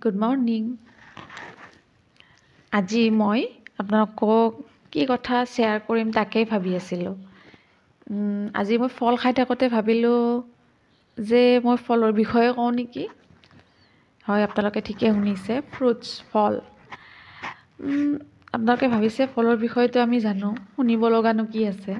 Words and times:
Good 0.00 0.16
morning 0.22 0.62
আজি 2.72 3.02
মই 3.16 3.40
আপোনালোকক 3.76 4.50
কি 4.92 5.02
কথা 5.08 5.36
শ্বেয়াৰ 5.48 5.78
কৰিম 5.84 6.08
তাকেই 6.14 6.44
ভাবি 6.48 6.72
আছিলোঁ। 6.76 7.14
আজি 8.54 8.74
মই 8.78 8.90
ফল 8.94 9.14
খাই 9.18 9.32
থাকোঁতে 9.34 9.66
ভাবিলোঁ 9.70 10.20
যে 11.18 11.42
মই 11.62 11.76
ফলৰ 11.82 12.12
বিষয়ে 12.16 12.50
কওঁ 12.54 12.70
নেকি? 12.74 13.04
হয় 14.26 14.42
আপোনালোকে 14.46 14.80
ঠিকে 14.86 15.06
শুনিছে 15.12 15.54
ফ্ৰুটছ 15.70 16.06
ফল। 16.28 16.54
আপোনালোকে 18.54 18.86
ভাবিছে 18.90 19.22
ফলৰ 19.30 19.56
বিষয়েতো 19.60 19.98
আমি 20.02 20.18
জানো 20.22 20.48
শুনিব 20.70 21.02
লগানো 21.12 21.44
কি 21.48 21.60
আছে? 21.68 21.92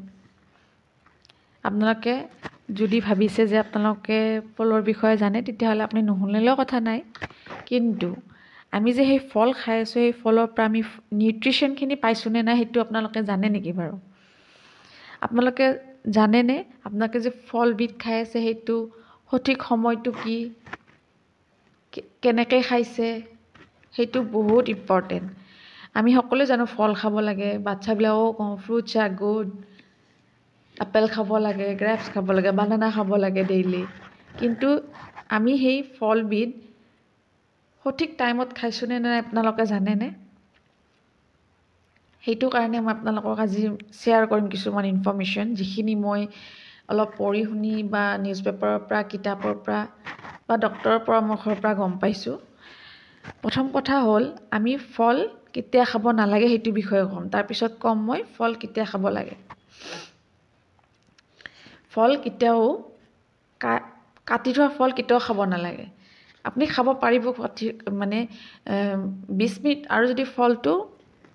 আপোনালোকে 1.65 2.15
যদি 2.69 2.99
ভাবিছে 3.01 3.43
যে 3.51 3.57
আপোনালোকে 3.65 4.19
ফলৰ 4.57 4.81
বিষয়ে 4.91 5.17
জানে 5.23 5.39
তেতিয়াহ'লে 5.47 5.83
আপুনি 5.89 6.01
নুশুনিলেও 6.09 6.57
কথা 6.63 6.79
নাই। 6.89 6.99
কিন্তু 7.67 8.09
আমি 8.73 8.91
যে 8.97 9.03
সেই 9.11 9.21
ফল 9.33 9.49
খাই 9.61 9.77
আছোঁ 9.83 9.91
সেই 9.95 10.13
ফলৰ 10.23 10.47
পৰা 10.55 10.65
আমি 10.71 10.81
নিউট্ৰিশ্যনখিনি 11.21 11.95
পাইছোঁনে 12.05 12.41
নাই 12.47 12.57
সেইটো 12.61 12.79
আপোনালোকে 12.85 13.21
জানে 13.31 13.47
নেকি 13.55 13.73
বাৰু? 13.81 13.95
আপোনালোকে 15.27 15.67
জানেনে 16.17 16.57
আপোনালোকে 16.87 17.19
যে 17.25 17.31
ফলবিধ 17.49 17.93
খাই 18.03 18.17
আছে 18.25 18.39
সেইটো 18.47 18.77
সঠিক 19.31 19.59
সময়টো 19.69 20.11
কি 20.23 20.37
কেনেকৈ 22.23 22.61
খাইছে 22.69 23.09
সেইটো 23.95 24.19
বহুত 24.37 24.65
ইম্পৰ্টেণ্ট 24.77 25.27
আমি 25.99 26.11
সকলোৱে 26.19 26.45
জানো 26.47 26.65
ফল 26.75 26.91
খাব 27.01 27.15
লাগে 27.29 27.51
বাচ্ছাবিলাকো 27.67 28.27
কওঁ 28.39 28.53
ফ্ৰুটছ 28.65 28.93
আৰ 29.05 29.11
গুড 29.23 29.49
আপেল 30.77 31.07
খাব 31.11 31.31
লাগে 31.41 31.67
গ্ৰেপছ 31.79 32.07
খাব 32.13 32.27
লাগে 32.33 32.51
বানানা 32.59 32.89
খাব 32.93 33.11
লাগে 33.19 33.43
ডেইলি 33.47 33.83
কিন্তু 34.39 34.69
আমি 35.31 35.53
সেই 35.59 35.79
ফলবিধ 35.95 36.51
সঠিক 37.85 38.11
টাইমত 38.19 38.49
খাইছোঁনে 38.55 38.97
নাই 39.01 39.17
আপোনালোকে 39.23 39.65
জানেনে? 39.69 40.09
সেইটো 42.25 42.47
কাৰণে 42.51 42.79
মই 42.81 42.93
আপোনালোকক 42.93 43.39
আজি 43.43 43.61
শ্বেয়াৰ 43.63 44.25
কৰিম 44.27 44.47
কিছুমান 44.51 44.85
ইনফৰ্মেশ্যন 44.89 45.47
যিখিনি 45.55 45.95
মই 46.01 46.21
অলপ 46.89 47.11
পঢ়ি 47.17 47.43
শুনি 47.47 47.73
বা 47.91 48.03
নিউজ 48.21 48.41
পেপাৰৰ 48.45 48.79
পৰা 48.85 49.01
কিতাপৰ 49.11 49.55
পৰা 49.63 49.81
বা 50.49 50.59
ডক্তৰৰ 50.63 50.99
পৰামৰ্শৰ 51.05 51.57
পৰা 51.61 51.73
গম 51.79 51.97
পাইছোঁ। 51.99 52.37
প্ৰথম 53.41 53.67
কথা 53.73 53.97
হ'ল 54.03 54.25
আমি 54.53 54.73
ফল 54.91 55.23
কেতিয়া 55.53 55.85
খাব 55.87 56.05
নালাগে 56.17 56.49
সেইটো 56.49 56.71
বিষয়ে 56.75 57.05
ক'ম। 57.07 57.25
তাৰপিছত 57.33 57.73
ক'ম 57.81 58.05
মই 58.07 58.25
ফল 58.33 58.59
কেতিয়া 58.59 58.87
খাব 58.87 59.09
লাগে। 59.13 59.37
ফল 61.97 62.11
কেতিয়াও 62.25 62.63
কাটি 64.27 64.51
থোৱা 64.57 64.69
ফল 64.77 64.91
কেতিয়াও 64.99 65.21
খাব 65.27 65.39
নালাগে। 65.53 65.87
আপুনি 66.45 66.65
খাব 66.75 66.87
পাৰিব 67.03 67.25
কাটি 67.39 67.65
মানে 68.01 68.19
বিছ 69.41 69.55
মিনিট 69.63 69.81
আৰু 69.95 70.05
যদি 70.13 70.25
ফলটো 70.37 70.73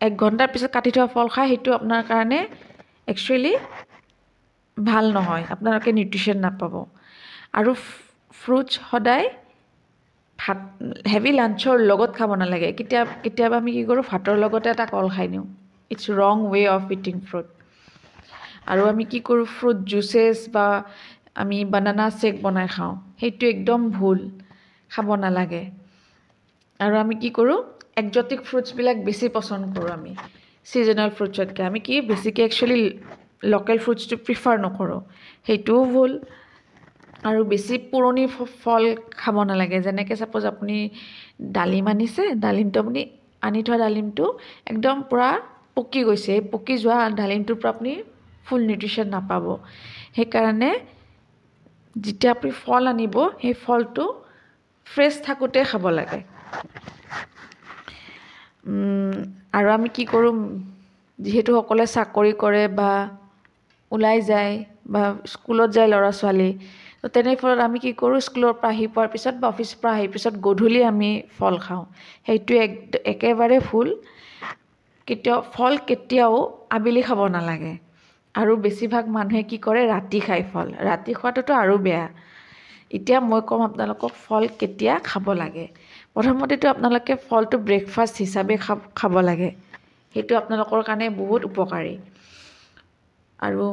এক 0.01 0.13
ঘণ্টাৰ 0.23 0.49
পিছত 0.53 0.69
কাটি 0.75 0.89
থোৱা 0.95 1.07
ফল 1.15 1.27
খায় 1.33 1.47
সেইটো 1.51 1.69
আপোনাৰ 1.77 2.01
কাৰণে 2.09 2.39
একচুৱেলি 3.11 3.53
ভাল 4.77 5.05
নহয় 5.17 5.43
আপোনালোকে 5.53 5.89
নিউট্ৰিশ্যন 5.97 6.37
নাপাব। 6.45 6.73
আৰু 7.59 7.71
ফ্ৰুটছ 8.35 8.71
সদায় 8.89 9.27
ভাত 10.39 10.59
হেভি 11.11 11.31
লাঞ্চৰ 11.35 11.75
লগত 11.89 12.11
খাব 12.17 12.29
নালাগে। 12.41 12.69
কেতিয়া 12.79 13.01
কেতিয়াবা 13.23 13.55
আমি 13.61 13.71
কি 13.75 13.83
কৰোঁ 13.89 14.03
ভাতৰ 14.11 14.35
লগতে 14.43 14.67
এটা 14.73 14.85
কল 14.93 15.07
খাই 15.15 15.27
দিওঁ। 15.33 15.45
ইটছ 15.91 16.05
ৰং 16.19 16.35
ৱে 16.53 16.61
অফ 16.75 16.83
ইটিং 16.97 17.15
ফ্ৰুট 17.27 17.47
আৰু 18.67 18.81
আমি 18.91 19.03
কি 19.11 19.19
কৰোঁ 19.27 19.45
ফ্ৰুট 19.55 19.77
জুচেছ 19.91 20.37
বা 20.53 20.65
আমি 21.43 21.57
বানানা 21.73 22.05
শ্বেক 22.19 22.35
বনাই 22.43 22.67
খাওঁ। 22.75 22.93
সেইটো 23.19 23.45
একদম 23.55 23.81
ভুল 23.97 24.19
খাব 24.91 25.07
নালাগে। 25.23 25.63
আৰু 26.79 26.95
আমি 27.03 27.15
কি 27.21 27.29
কৰোঁ 27.37 27.57
একজটিক 28.01 28.39
ফ্ৰুটছবিলাক 28.47 28.97
বেছি 29.07 29.25
পচন্দ 29.35 29.63
কৰোঁ 29.75 29.91
আমি 29.97 30.13
ছিজনেল 30.67 31.09
ফ্ৰুটছতকৈ 31.17 31.63
আমি 31.69 31.79
কি 31.87 31.95
বেছিকৈ 32.09 32.41
একচুৱেলি 32.47 32.81
লোকেল 33.53 33.77
ফ্ৰুটছটো 33.85 34.15
প্ৰিফাৰ 34.25 34.55
নকৰোঁ 34.65 35.01
সেইটোও 35.47 35.81
ভুল। 35.93 36.11
আৰু 37.29 37.41
বেছি 37.51 37.75
পুৰণি 37.91 38.23
ফল 38.61 38.83
খাব 39.21 39.35
নালাগে। 39.49 39.79
যেনেকৈ 39.87 40.15
ছাপ'জ 40.21 40.43
আপুনি 40.51 40.77
ডালিম 41.57 41.85
আনিছে 41.93 42.23
ডালিমটো 42.45 42.77
আপুনি 42.83 43.01
আনি 43.41 43.59
থোৱা 43.67 43.77
ডালিমটো 43.83 44.25
একদম 44.71 44.95
পূৰা 45.09 45.29
পকি 45.75 46.01
গৈছে। 46.07 46.33
পকি 46.53 46.73
যোৱা 46.83 46.97
ডালিমটোৰ 47.19 47.57
পৰা 47.61 47.69
আপুনি 47.75 47.93
ফুল 48.45 48.61
নিউট্ৰিশ্যন 48.65 49.07
নাপাব। 49.11 49.45
সেইকাৰণে 50.15 50.69
যেতিয়া 51.95 52.31
আপুনি 52.33 52.51
ফল 52.59 52.83
আনিব 52.87 53.15
সেই 53.37 53.55
ফলটো 53.61 54.05
ফ্ৰেছ 54.87 55.13
থাকোঁতে 55.23 55.59
খাব 55.69 55.83
লাগে। 55.93 56.19
আৰু 59.53 59.69
আমি 59.71 59.89
কি 59.91 60.03
কৰোঁ 60.07 60.33
যিহেতু 61.19 61.51
সকলোৱে 61.57 61.87
চাকৰি 61.91 62.31
কৰে 62.39 62.63
বা 62.75 62.89
ওলাই 63.91 64.19
যায় 64.25 64.53
বা 64.87 65.01
স্কুলত 65.33 65.69
যায় 65.71 65.89
ল'ৰা 65.89 66.11
ছোৱালী 66.15 66.49
তো 67.01 67.07
তেনে 67.09 67.31
ফলত 67.37 67.59
আমি 67.63 67.77
কি 67.79 67.91
কৰোঁ 67.95 68.19
স্কুলৰ 68.25 68.53
পৰা 68.55 68.69
আহি 68.69 68.85
পোৱাৰ 68.91 69.09
পিছত 69.11 69.35
বা 69.37 69.47
অফিচৰ 69.49 69.77
পৰা 69.79 69.91
আহি 69.93 70.07
পিছত 70.13 70.33
গধূলি 70.41 70.81
আমি 70.85 71.09
ফল 71.35 71.55
খাওঁ। 71.61 71.83
সেইটো 72.25 72.53
এক 72.59 72.73
একেবাৰে 73.11 73.57
ভুল। 73.65 73.87
কেতিয়াও 75.07 75.39
ফল 75.53 75.73
কেতিয়াও 75.87 76.35
আবেলি 76.71 77.01
খাব 77.07 77.19
নালাগে। 77.33 77.73
আৰু 78.35 78.53
বেছিভাগ 78.57 79.03
মানুহে 79.09 79.41
কি 79.43 79.57
কৰে 79.59 79.81
ৰাতি 79.87 80.19
খায় 80.19 80.43
ফল। 80.49 80.67
ৰাতি 80.87 81.11
খোৱাটোতো 81.13 81.51
আৰু 81.55 81.75
বেয়া। 81.83 82.05
এতিয়া 82.91 83.19
মই 83.21 83.41
ক'ম 83.47 83.61
আপোনালোকক 83.61 84.13
ফল 84.23 84.43
কেতিয়া 84.59 84.93
খাব 85.03 85.25
লাগে? 85.35 85.65
প্ৰথমতেতো 86.13 86.65
আপোনালোকে 86.69 87.13
ফলটো 87.25 87.57
ব্ৰেকফাষ্ট 87.67 88.15
হিচাপে 88.23 88.55
খাব 88.65 88.79
খাব 88.95 89.13
লাগে। 89.23 89.49
সেইটো 90.15 90.33
আপোনালোকৰ 90.37 90.79
কাৰণে 90.87 91.07
বহুত 91.15 91.41
উপকাৰী। 91.45 91.93
আৰু 93.39 93.67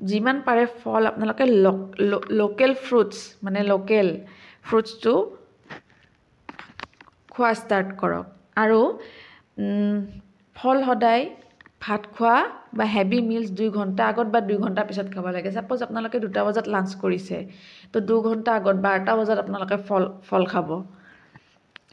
যিমান 0.00 0.36
পাৰে 0.44 0.64
ফল 0.76 1.02
আপোনালোকে 1.06 1.44
লোকেল 2.40 2.72
ফ্ৰুটছ 2.82 3.16
মানে 3.42 3.60
লোকেল 3.66 4.08
ফ্ৰুটছটো 4.64 5.14
খোৱা 7.32 7.50
ষ্টাৰ্ট 7.60 7.88
কৰক। 8.00 8.26
আৰু 8.56 8.80
ফল 10.56 10.76
সদায় 10.84 11.24
ভাত 11.84 12.02
খোৱা 12.14 12.36
বা 12.78 12.84
হেভি 12.94 13.18
মিলছ 13.30 13.48
দুই 13.58 13.68
ঘণ্টা 13.78 14.02
আগত 14.10 14.28
বা 14.34 14.40
দুই 14.48 14.58
ঘণ্টা 14.64 14.82
পিছত 14.88 15.08
খাব 15.14 15.26
লাগে। 15.36 15.50
ছাপ'জ 15.56 15.80
আপোনালোকে 15.86 16.18
দুটা 16.24 16.40
বজাত 16.46 16.66
লাঞ্চ 16.74 16.90
কৰিছে 17.02 17.36
তো 17.92 17.98
দুঘণ্টা 18.08 18.50
আগত 18.58 18.76
বাৰটা 18.86 19.12
বজাত 19.18 19.38
আপোনালোকে 19.44 19.76
ফল 19.88 20.04
ফল 20.28 20.42
খাব। 20.52 20.68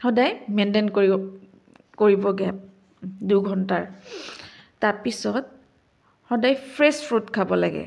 সদায় 0.02 0.32
মেইনটেইন 0.56 0.86
কৰিব 0.96 1.12
কৰিব 2.00 2.24
গেপ 2.40 2.56
দুঘণ্টাৰ 3.30 3.82
তাৰপিছত 4.82 5.44
সদায় 6.30 6.56
ফ্ৰেছ 6.74 6.96
ফ্ৰুট 7.06 7.26
খাব 7.36 7.50
লাগে। 7.62 7.84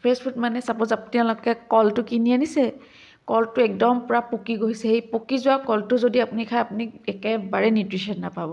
ফ্ৰেছ 0.00 0.16
ফ্ৰুট 0.22 0.36
মানে 0.44 0.58
ছাপ'জ 0.66 0.90
আপোনালোকে 0.96 1.52
কলটো 1.72 2.02
কিনি 2.10 2.28
আনিছে 2.36 2.64
কলটো 3.28 3.58
একদম 3.68 3.94
পূৰা 4.06 4.20
পকি 4.30 4.54
গৈছে। 4.62 4.80
সেই 4.82 5.00
পকি 5.12 5.36
যোৱা 5.44 5.56
কলটো 5.68 5.94
যদি 6.04 6.18
আপুনি 6.26 6.42
খায় 6.50 6.62
আপুনি 6.66 6.84
একেবাৰে 7.12 7.68
নিউট্ৰিশ্যন 7.76 8.16
নাপাব। 8.24 8.50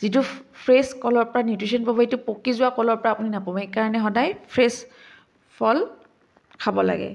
যিটো 0.00 0.20
ফ্ৰেছ 0.62 0.86
কলৰ 1.02 1.26
পৰা 1.32 1.42
নিউট্ৰিশ্যন 1.48 1.82
পাব 1.86 1.96
সেইটো 2.00 2.18
পকি 2.28 2.50
যোৱা 2.58 2.70
কলৰ 2.78 2.96
পৰা 3.02 3.10
আপুনি 3.14 3.28
নাপাব। 3.36 3.54
সেইকাৰণে 3.60 3.98
সদায় 4.06 4.30
ফ্ৰেছ 4.52 4.74
ফল 5.58 5.76
খাব 6.62 6.76
লাগে। 6.90 7.10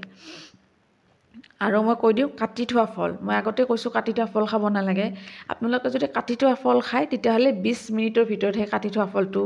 আৰু 1.64 1.78
মই 1.86 1.96
কৈ 2.02 2.12
দিওঁ 2.16 2.28
কাটি 2.40 2.64
থোৱা 2.70 2.84
ফল। 2.94 3.10
মই 3.26 3.34
আগতে 3.40 3.62
কৈছোঁ 3.70 3.90
কাটি 3.96 4.12
থোৱা 4.16 4.26
ফল 4.32 4.44
খাব 4.52 4.62
নালাগে। 4.76 5.06
আপোনালোকে 5.52 5.88
যদি 5.94 6.06
কাটি 6.16 6.34
থোৱা 6.40 6.54
ফল 6.62 6.78
খায় 6.88 7.06
তেতিয়াহ'লে 7.12 7.50
বিছ 7.64 7.80
মিনিটৰ 7.96 8.24
ভিতৰত 8.30 8.54
সেই 8.58 8.68
কাটি 8.74 8.88
থোৱা 8.94 9.06
ফলটো 9.12 9.42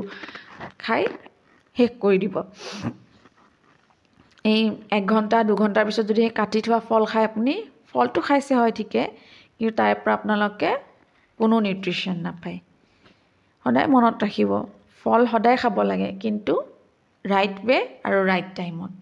খাই 0.84 1.02
শেষ 1.76 1.90
কৰি 2.02 2.16
দিব। 2.22 2.36
এই 4.50 4.60
এক 4.90 5.04
ঘণ্টা 5.12 5.36
দুঘণ্টাৰ 5.48 5.84
পিছত 5.88 6.04
যদি 6.10 6.20
সেই 6.24 6.32
কাটি 6.40 6.58
থোৱা 6.64 6.78
ফল 6.88 7.02
খাই 7.10 7.22
আপুনি 7.30 7.54
ফলটো 7.90 8.20
খাইছে 8.26 8.52
হয় 8.60 8.72
ঠিকে 8.78 9.02
কিন্তু 9.56 9.72
তাৰ 9.80 9.92
পৰা 10.02 10.12
আপোনালোকে 10.18 10.70
কোনো 11.40 11.56
নিউট্ৰিশ্যন 11.66 12.16
নাপায়। 12.26 12.58
সদায় 13.64 13.88
মনত 13.94 14.14
ৰাখিব 14.24 14.50
ফল 15.06 15.20
সদায় 15.32 15.56
খাব 15.62 15.76
লাগে 15.90 16.08
কিন্তু 16.22 16.54
ৰাইট 17.24 17.54
ৱে 17.68 17.78
আৰু 18.06 18.18
ৰাইট 18.30 18.48
টাইমত 18.58 18.92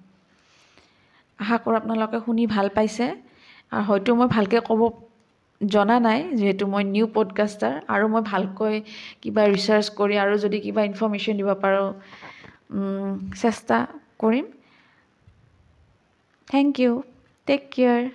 আশা 1.39 1.57
কৰোঁ 1.65 1.77
আপোনালোকে 1.81 2.19
শুনি 2.27 2.43
ভাল 2.47 2.67
পাইছে। 2.77 3.07
আৰু 3.73 3.83
হয়তো 3.89 4.11
মই 4.19 4.29
ভালকৈ 4.37 4.61
ক'ব 4.69 4.81
জনা 5.61 5.97
নাই 6.07 6.21
যিহেতু 6.39 6.65
মই 6.73 6.83
নিউ 6.95 7.07
পডকাষ্টাৰ 7.17 7.75
আৰু 7.95 8.05
মই 8.15 8.23
ভালকৈ 8.33 8.75
কিবা 9.23 9.43
ৰিচাৰ্চ 9.55 9.87
কৰি 9.99 10.15
আৰু 10.25 10.35
যদি 10.45 10.59
কিবা 10.65 10.83
ইনফৰ্মেশ্যন 10.91 11.35
দিব 11.41 11.51
পাৰোঁ 11.65 11.89
চেষ্টা 13.43 13.77
কৰিম। 14.23 14.47
Thank 16.55 16.79
you. 16.79 17.05
Take 17.47 17.71
care. 17.71 18.13